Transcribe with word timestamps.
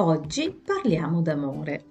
Oggi 0.00 0.52
parliamo 0.64 1.22
d'amore, 1.22 1.86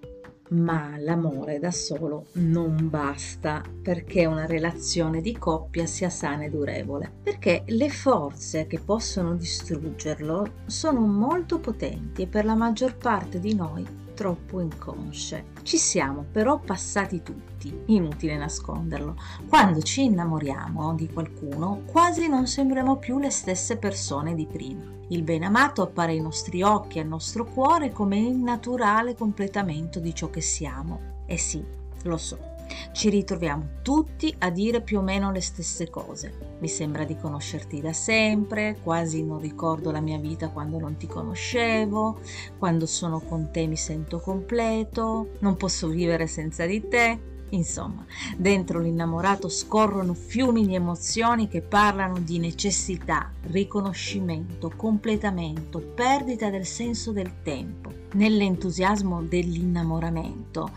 ma 0.52 0.96
l'amore 0.98 1.60
da 1.60 1.72
solo 1.72 2.28
non 2.36 2.88
basta 2.90 3.62
perché 3.82 4.26
una 4.26 4.46
relazione 4.46 5.20
di 5.20 5.38
coppia 5.38 5.86
sia 5.86 6.10
sana 6.10 6.46
e 6.46 6.50
durevole, 6.50 7.12
perché 7.22 7.64
le 7.68 7.90
forze 7.90 8.66
che 8.66 8.80
possono 8.80 9.36
distruggerlo 9.36 10.54
sono 10.68 11.02
molto 11.02 11.60
potenti 11.60 12.22
e 12.22 12.28
per 12.28 12.46
la 12.46 12.56
maggior 12.56 12.96
parte 12.96 13.42
di 13.42 13.54
noi 13.54 13.86
troppo 14.18 14.60
inconsce. 14.60 15.46
Ci 15.62 15.78
siamo 15.78 16.26
però 16.32 16.58
passati 16.58 17.22
tutti, 17.22 17.84
inutile 17.86 18.36
nasconderlo. 18.36 19.16
Quando 19.48 19.80
ci 19.84 20.06
innamoriamo 20.06 20.96
di 20.96 21.08
qualcuno, 21.08 21.84
quasi 21.86 22.28
non 22.28 22.48
sembriamo 22.48 22.98
più 22.98 23.20
le 23.20 23.30
stesse 23.30 23.78
persone 23.78 24.34
di 24.34 24.48
prima. 24.48 24.84
Il 25.10 25.22
ben 25.22 25.44
amato 25.44 25.84
appare 25.84 26.14
ai 26.14 26.20
nostri 26.20 26.64
occhi 26.64 26.98
e 26.98 27.02
al 27.02 27.08
nostro 27.08 27.46
cuore 27.46 27.92
come 27.92 28.18
il 28.18 28.38
naturale 28.38 29.14
completamento 29.14 30.00
di 30.00 30.16
ciò 30.16 30.32
che 30.32 30.42
siamo. 30.42 31.22
E 31.28 31.38
sì, 31.38 31.64
lo 32.04 32.18
so, 32.18 32.56
ci 32.92 33.10
ritroviamo 33.10 33.80
tutti 33.82 34.34
a 34.40 34.50
dire 34.50 34.82
più 34.82 35.00
o 35.00 35.02
meno 35.02 35.32
le 35.32 35.42
stesse 35.42 35.90
cose. 35.90 36.56
Mi 36.60 36.68
sembra 36.68 37.04
di 37.04 37.16
conoscerti 37.16 37.82
da 37.82 37.94
sempre, 37.94 38.78
quasi 38.82 39.24
non 39.24 39.40
ricordo 39.40 39.92
la 39.92 40.02
mia 40.02 40.18
vita 40.18 40.50
quando 40.50 40.80
non 40.80 40.98
ti 40.98 41.08
conoscevo, 41.08 42.20
quando 42.58 42.86
sono 42.86 43.20
con 43.20 43.52
te 43.52 43.68
mi 43.68 43.78
sento 43.78 44.20
completo, 44.20 45.34
non 45.40 45.56
posso 45.56 45.88
vivere 45.88 46.28
senza 46.28 46.66
di 46.66 46.88
te. 46.88 47.36
Insomma, 47.52 48.06
dentro 48.36 48.80
l'innamorato 48.80 49.48
scorrono 49.48 50.14
fiumi 50.14 50.66
di 50.66 50.76
emozioni 50.76 51.48
che 51.48 51.62
parlano 51.62 52.20
di 52.20 52.40
necessità, 52.40 53.32
riconoscimento, 53.44 54.72
completamento, 54.76 55.80
perdita 55.80 56.50
del 56.50 56.66
senso 56.66 57.14
del 57.14 57.42
tempo. 57.44 57.94
Nell'entusiasmo 58.14 59.22
dell'innamoramento 59.22 60.72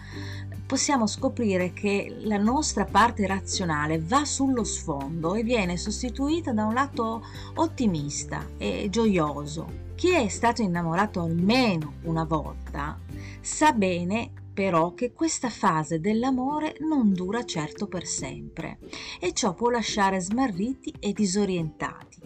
possiamo 0.70 1.08
scoprire 1.08 1.72
che 1.72 2.14
la 2.20 2.36
nostra 2.36 2.84
parte 2.84 3.26
razionale 3.26 3.98
va 3.98 4.24
sullo 4.24 4.62
sfondo 4.62 5.34
e 5.34 5.42
viene 5.42 5.76
sostituita 5.76 6.52
da 6.52 6.64
un 6.64 6.74
lato 6.74 7.24
ottimista 7.54 8.46
e 8.56 8.86
gioioso. 8.88 9.88
Chi 9.96 10.12
è 10.12 10.28
stato 10.28 10.62
innamorato 10.62 11.22
almeno 11.22 11.94
una 12.02 12.22
volta 12.22 12.96
sa 13.40 13.72
bene 13.72 14.30
però 14.54 14.94
che 14.94 15.12
questa 15.12 15.50
fase 15.50 15.98
dell'amore 15.98 16.76
non 16.78 17.14
dura 17.14 17.44
certo 17.44 17.88
per 17.88 18.06
sempre 18.06 18.78
e 19.18 19.32
ciò 19.32 19.54
può 19.54 19.70
lasciare 19.70 20.20
smarriti 20.20 20.94
e 21.00 21.12
disorientati. 21.12 22.20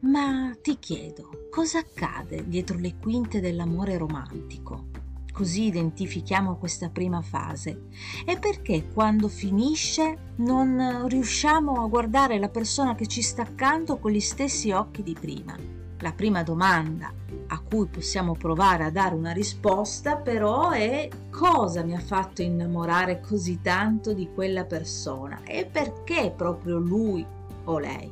Ma 0.00 0.56
ti 0.62 0.78
chiedo, 0.78 1.48
cosa 1.50 1.80
accade 1.80 2.48
dietro 2.48 2.78
le 2.78 2.96
quinte 2.98 3.40
dell'amore 3.40 3.98
romantico? 3.98 4.97
Così 5.38 5.66
identifichiamo 5.66 6.56
questa 6.56 6.88
prima 6.88 7.22
fase 7.22 7.82
e 8.26 8.40
perché 8.40 8.88
quando 8.92 9.28
finisce 9.28 10.32
non 10.38 11.06
riusciamo 11.06 11.84
a 11.84 11.86
guardare 11.86 12.40
la 12.40 12.48
persona 12.48 12.96
che 12.96 13.06
ci 13.06 13.22
sta 13.22 13.42
accanto 13.42 13.98
con 13.98 14.10
gli 14.10 14.18
stessi 14.18 14.72
occhi 14.72 15.04
di 15.04 15.16
prima. 15.18 15.56
La 16.00 16.12
prima 16.12 16.42
domanda 16.42 17.12
a 17.50 17.60
cui 17.60 17.86
possiamo 17.86 18.34
provare 18.34 18.82
a 18.82 18.90
dare 18.90 19.14
una 19.14 19.30
risposta 19.30 20.16
però 20.16 20.70
è 20.70 21.08
cosa 21.30 21.84
mi 21.84 21.94
ha 21.94 22.00
fatto 22.00 22.42
innamorare 22.42 23.20
così 23.20 23.60
tanto 23.62 24.14
di 24.14 24.28
quella 24.34 24.64
persona 24.64 25.42
e 25.44 25.66
perché 25.66 26.32
proprio 26.36 26.78
lui 26.78 27.24
o 27.62 27.78
lei. 27.78 28.10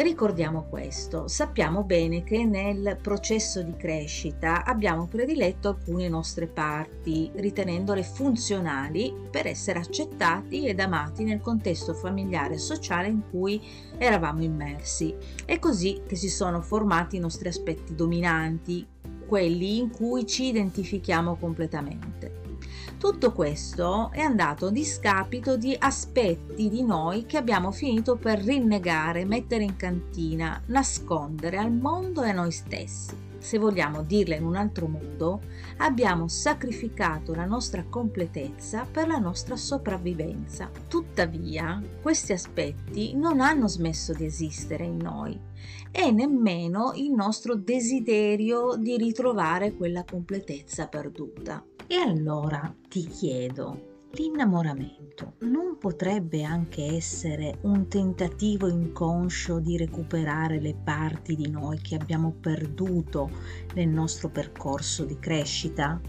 Ricordiamo 0.00 0.64
questo, 0.64 1.28
sappiamo 1.28 1.84
bene 1.84 2.24
che 2.24 2.42
nel 2.46 2.96
processo 3.02 3.62
di 3.62 3.76
crescita 3.76 4.64
abbiamo 4.64 5.06
prediletto 5.06 5.68
alcune 5.68 6.08
nostre 6.08 6.46
parti, 6.46 7.30
ritenendole 7.34 8.02
funzionali 8.02 9.14
per 9.30 9.46
essere 9.46 9.78
accettati 9.78 10.66
ed 10.66 10.80
amati 10.80 11.22
nel 11.22 11.42
contesto 11.42 11.92
familiare 11.92 12.54
e 12.54 12.58
sociale 12.58 13.08
in 13.08 13.28
cui 13.28 13.60
eravamo 13.98 14.42
immersi. 14.42 15.14
È 15.44 15.58
così 15.58 16.00
che 16.06 16.16
si 16.16 16.30
sono 16.30 16.62
formati 16.62 17.16
i 17.16 17.20
nostri 17.20 17.48
aspetti 17.48 17.94
dominanti, 17.94 18.86
quelli 19.26 19.76
in 19.76 19.90
cui 19.90 20.26
ci 20.26 20.46
identifichiamo 20.46 21.36
completamente. 21.36 22.39
Tutto 23.00 23.32
questo 23.32 24.10
è 24.12 24.20
andato 24.20 24.66
a 24.66 24.70
discapito 24.70 25.56
di 25.56 25.74
aspetti 25.78 26.68
di 26.68 26.82
noi 26.82 27.24
che 27.24 27.38
abbiamo 27.38 27.72
finito 27.72 28.16
per 28.16 28.38
rinnegare, 28.40 29.24
mettere 29.24 29.64
in 29.64 29.74
cantina, 29.74 30.62
nascondere 30.66 31.56
al 31.56 31.72
mondo 31.72 32.22
e 32.22 32.28
a 32.28 32.34
noi 32.34 32.52
stessi. 32.52 33.16
Se 33.38 33.56
vogliamo 33.56 34.02
dirla 34.02 34.34
in 34.34 34.44
un 34.44 34.54
altro 34.54 34.86
modo, 34.86 35.40
abbiamo 35.78 36.28
sacrificato 36.28 37.34
la 37.34 37.46
nostra 37.46 37.86
completezza 37.88 38.84
per 38.84 39.06
la 39.06 39.16
nostra 39.16 39.56
sopravvivenza. 39.56 40.70
Tuttavia, 40.86 41.82
questi 42.02 42.32
aspetti 42.32 43.16
non 43.16 43.40
hanno 43.40 43.66
smesso 43.66 44.12
di 44.12 44.26
esistere 44.26 44.84
in 44.84 44.98
noi 44.98 45.40
e 45.90 46.10
nemmeno 46.10 46.92
il 46.96 47.12
nostro 47.12 47.54
desiderio 47.54 48.76
di 48.76 48.98
ritrovare 48.98 49.72
quella 49.72 50.04
completezza 50.04 50.86
perduta. 50.86 51.64
E 51.92 51.96
allora 51.96 52.72
ti 52.88 53.04
chiedo, 53.04 54.04
l'innamoramento 54.12 55.32
non 55.40 55.76
potrebbe 55.76 56.44
anche 56.44 56.84
essere 56.84 57.58
un 57.62 57.88
tentativo 57.88 58.68
inconscio 58.68 59.58
di 59.58 59.76
recuperare 59.76 60.60
le 60.60 60.76
parti 60.76 61.34
di 61.34 61.50
noi 61.50 61.80
che 61.80 61.96
abbiamo 61.96 62.30
perduto 62.30 63.28
nel 63.74 63.88
nostro 63.88 64.28
percorso 64.28 65.04
di 65.04 65.18
crescita? 65.18 66.00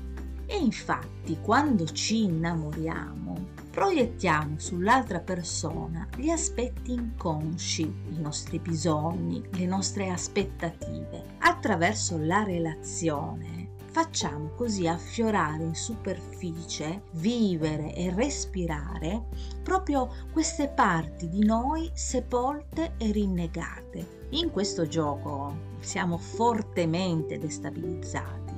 E 0.45 0.55
infatti 0.55 1.39
quando 1.41 1.85
ci 1.85 2.25
innamoriamo 2.25 3.47
proiettiamo 3.71 4.59
sull'altra 4.59 5.19
persona 5.19 6.07
gli 6.15 6.29
aspetti 6.29 6.91
inconsci, 6.91 7.81
i 7.81 8.19
nostri 8.19 8.59
bisogni, 8.59 9.41
le 9.53 9.65
nostre 9.65 10.09
aspettative. 10.09 11.37
Attraverso 11.39 12.17
la 12.19 12.43
relazione 12.43 13.60
facciamo 13.91 14.51
così 14.55 14.87
affiorare 14.87 15.63
in 15.63 15.75
superficie, 15.75 17.03
vivere 17.11 17.93
e 17.93 18.13
respirare 18.13 19.25
proprio 19.61 20.09
queste 20.31 20.69
parti 20.69 21.27
di 21.29 21.43
noi 21.43 21.89
sepolte 21.93 22.93
e 22.97 23.11
rinnegate. 23.11 24.19
In 24.31 24.49
questo 24.49 24.87
gioco 24.87 25.53
siamo 25.79 26.17
fortemente 26.17 27.37
destabilizzati 27.37 28.53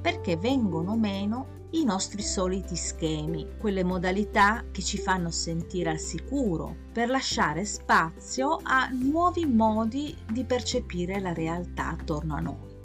perché 0.00 0.36
vengono 0.36 0.96
meno 0.96 1.56
i 1.72 1.84
nostri 1.84 2.22
soliti 2.22 2.76
schemi, 2.76 3.46
quelle 3.58 3.84
modalità 3.84 4.64
che 4.70 4.80
ci 4.80 4.96
fanno 4.96 5.30
sentire 5.30 5.90
al 5.90 5.98
sicuro, 5.98 6.74
per 6.92 7.10
lasciare 7.10 7.66
spazio 7.66 8.58
a 8.62 8.88
nuovi 8.88 9.44
modi 9.44 10.16
di 10.32 10.44
percepire 10.44 11.20
la 11.20 11.34
realtà 11.34 11.90
attorno 11.90 12.36
a 12.36 12.40
noi. 12.40 12.76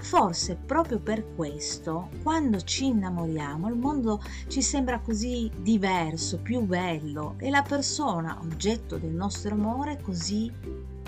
Forse 0.00 0.56
proprio 0.56 1.00
per 1.00 1.34
questo, 1.34 2.08
quando 2.22 2.60
ci 2.62 2.86
innamoriamo, 2.86 3.68
il 3.68 3.74
mondo 3.74 4.22
ci 4.46 4.62
sembra 4.62 5.00
così 5.00 5.50
diverso, 5.56 6.38
più 6.38 6.60
bello 6.60 7.34
e 7.38 7.50
la 7.50 7.62
persona 7.62 8.38
oggetto 8.40 8.96
del 8.96 9.10
nostro 9.10 9.54
amore 9.54 10.00
così 10.00 10.50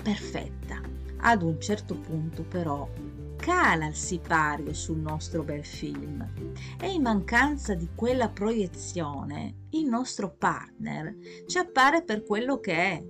perfetta. 0.01 0.81
Ad 1.23 1.41
un 1.41 1.59
certo 1.59 1.95
punto 1.95 2.43
però 2.43 2.87
cala 3.37 3.87
il 3.87 3.95
sipario 3.95 4.73
sul 4.73 4.97
nostro 4.97 5.41
bel 5.41 5.65
film 5.65 6.27
e 6.79 6.91
in 6.91 7.01
mancanza 7.01 7.73
di 7.73 7.89
quella 7.95 8.29
proiezione 8.29 9.67
il 9.71 9.87
nostro 9.87 10.35
partner 10.37 11.15
ci 11.47 11.57
appare 11.57 12.03
per 12.03 12.23
quello 12.23 12.59
che 12.59 12.73
è, 12.73 13.03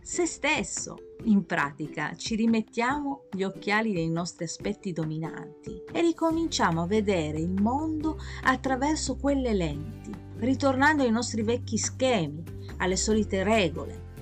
se 0.00 0.26
stesso. 0.26 1.13
In 1.26 1.46
pratica 1.46 2.14
ci 2.16 2.34
rimettiamo 2.34 3.28
gli 3.30 3.44
occhiali 3.44 3.94
dei 3.94 4.10
nostri 4.10 4.44
aspetti 4.44 4.92
dominanti 4.92 5.82
e 5.90 6.02
ricominciamo 6.02 6.82
a 6.82 6.86
vedere 6.86 7.38
il 7.38 7.50
mondo 7.50 8.18
attraverso 8.42 9.16
quelle 9.16 9.54
lenti, 9.54 10.12
ritornando 10.36 11.02
ai 11.02 11.10
nostri 11.10 11.42
vecchi 11.42 11.78
schemi, 11.78 12.42
alle 12.76 12.96
solite 12.96 13.42
regole. 13.42 14.12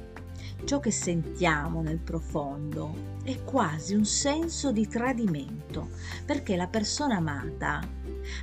Ciò 0.63 0.79
che 0.79 0.93
sentiamo 0.93 1.83
nel 1.83 1.99
profondo 1.99 2.95
è 3.25 3.43
quasi 3.43 3.95
un 3.95 4.05
senso 4.05 4.71
di 4.71 4.87
tradimento, 4.87 5.89
perché 6.25 6.55
la 6.55 6.69
persona 6.69 7.17
amata 7.17 7.81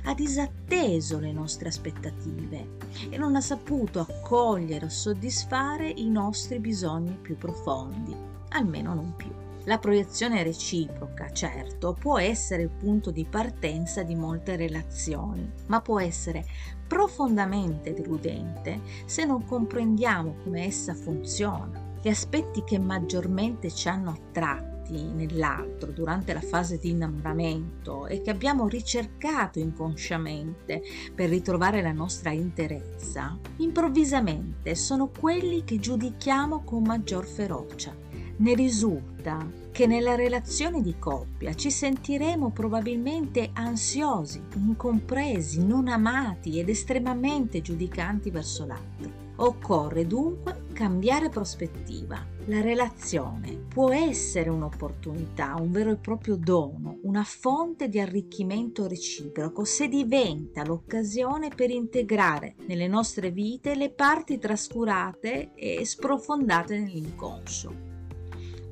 ha 0.04 0.14
disatteso 0.14 1.18
le 1.18 1.32
nostre 1.32 1.68
aspettative 1.68 2.76
e 3.08 3.16
non 3.16 3.36
ha 3.36 3.40
saputo 3.40 4.00
accogliere 4.00 4.84
o 4.84 4.90
soddisfare 4.90 5.88
i 5.88 6.10
nostri 6.10 6.58
bisogni 6.58 7.16
più 7.22 7.38
profondi, 7.38 8.29
almeno 8.50 8.94
non 8.94 9.14
più. 9.16 9.30
La 9.64 9.78
proiezione 9.78 10.42
reciproca, 10.42 11.30
certo, 11.32 11.92
può 11.92 12.18
essere 12.18 12.62
il 12.62 12.70
punto 12.70 13.10
di 13.10 13.26
partenza 13.28 14.02
di 14.02 14.14
molte 14.14 14.56
relazioni, 14.56 15.50
ma 15.66 15.82
può 15.82 16.00
essere 16.00 16.46
profondamente 16.86 17.92
deludente 17.92 18.80
se 19.04 19.24
non 19.24 19.44
comprendiamo 19.44 20.36
come 20.42 20.64
essa 20.64 20.94
funziona. 20.94 21.88
Gli 22.02 22.08
aspetti 22.08 22.64
che 22.64 22.78
maggiormente 22.78 23.70
ci 23.70 23.88
hanno 23.88 24.10
attratti 24.10 25.02
nell'altro 25.02 25.92
durante 25.92 26.32
la 26.32 26.40
fase 26.40 26.78
di 26.78 26.90
innamoramento 26.90 28.06
e 28.06 28.22
che 28.22 28.30
abbiamo 28.30 28.66
ricercato 28.66 29.58
inconsciamente 29.58 30.82
per 31.14 31.28
ritrovare 31.28 31.82
la 31.82 31.92
nostra 31.92 32.30
interezza, 32.30 33.38
improvvisamente 33.58 34.74
sono 34.74 35.08
quelli 35.08 35.64
che 35.64 35.78
giudichiamo 35.78 36.62
con 36.64 36.82
maggior 36.82 37.26
ferocia. 37.26 38.09
Ne 38.40 38.54
risulta 38.54 39.46
che 39.70 39.86
nella 39.86 40.14
relazione 40.14 40.80
di 40.80 40.98
coppia 40.98 41.52
ci 41.52 41.70
sentiremo 41.70 42.50
probabilmente 42.52 43.50
ansiosi, 43.52 44.42
incompresi, 44.54 45.62
non 45.62 45.88
amati 45.88 46.58
ed 46.58 46.70
estremamente 46.70 47.60
giudicanti 47.60 48.30
verso 48.30 48.64
l'altro. 48.64 49.28
Occorre 49.36 50.06
dunque 50.06 50.68
cambiare 50.72 51.28
prospettiva. 51.28 52.26
La 52.46 52.62
relazione 52.62 53.58
può 53.68 53.92
essere 53.92 54.48
un'opportunità, 54.48 55.56
un 55.58 55.70
vero 55.70 55.90
e 55.90 55.96
proprio 55.96 56.36
dono, 56.36 56.98
una 57.02 57.24
fonte 57.24 57.90
di 57.90 58.00
arricchimento 58.00 58.86
reciproco 58.86 59.64
se 59.64 59.86
diventa 59.86 60.64
l'occasione 60.64 61.50
per 61.54 61.68
integrare 61.68 62.54
nelle 62.66 62.88
nostre 62.88 63.30
vite 63.30 63.74
le 63.74 63.90
parti 63.90 64.38
trascurate 64.38 65.52
e 65.54 65.84
sprofondate 65.84 66.78
nell'inconscio. 66.78 67.89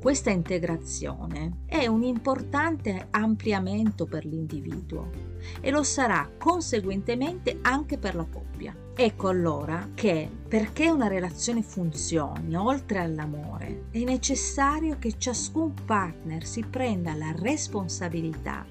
Questa 0.00 0.30
integrazione 0.30 1.64
è 1.66 1.88
un 1.88 2.04
importante 2.04 3.08
ampliamento 3.10 4.06
per 4.06 4.24
l'individuo 4.24 5.10
e 5.60 5.72
lo 5.72 5.82
sarà 5.82 6.30
conseguentemente 6.38 7.58
anche 7.62 7.98
per 7.98 8.14
la 8.14 8.24
coppia. 8.24 8.72
Ecco 8.94 9.26
allora 9.26 9.90
che 9.94 10.30
perché 10.46 10.88
una 10.88 11.08
relazione 11.08 11.62
funzioni 11.62 12.54
oltre 12.54 13.00
all'amore 13.00 13.86
è 13.90 13.98
necessario 14.04 14.98
che 15.00 15.18
ciascun 15.18 15.74
partner 15.84 16.44
si 16.46 16.62
prenda 16.62 17.14
la 17.14 17.32
responsabilità 17.36 18.64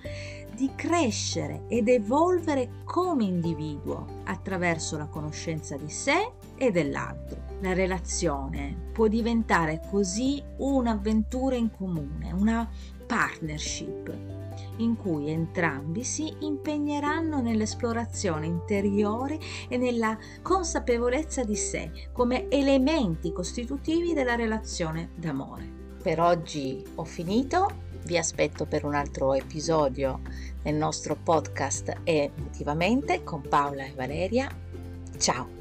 di 0.55 0.71
crescere 0.75 1.63
ed 1.67 1.89
evolvere 1.89 2.83
come 2.85 3.25
individuo 3.25 4.21
attraverso 4.23 4.97
la 4.97 5.07
conoscenza 5.07 5.75
di 5.75 5.89
sé 5.89 6.31
e 6.57 6.71
dell'altro. 6.71 7.45
La 7.61 7.73
relazione 7.73 8.89
può 8.93 9.07
diventare 9.07 9.81
così 9.89 10.43
un'avventura 10.57 11.55
in 11.55 11.71
comune, 11.71 12.31
una 12.31 12.69
partnership 13.05 14.35
in 14.77 14.95
cui 14.95 15.29
entrambi 15.29 16.03
si 16.03 16.35
impegneranno 16.39 17.41
nell'esplorazione 17.41 18.45
interiore 18.45 19.39
e 19.67 19.77
nella 19.77 20.17
consapevolezza 20.41 21.43
di 21.43 21.55
sé 21.55 21.91
come 22.11 22.49
elementi 22.49 23.31
costitutivi 23.31 24.13
della 24.13 24.35
relazione 24.35 25.09
d'amore. 25.15 25.85
Per 26.01 26.19
oggi 26.19 26.83
ho 26.95 27.03
finito, 27.03 27.85
vi 28.05 28.17
aspetto 28.17 28.65
per 28.65 28.85
un 28.85 28.93
altro 28.93 29.33
episodio 29.33 30.21
nel 30.63 30.75
nostro 30.75 31.15
podcast 31.21 31.93
Emotivamente 32.03 33.23
con 33.23 33.41
Paola 33.41 33.83
e 33.83 33.93
Valeria. 33.95 34.49
Ciao! 35.17 35.56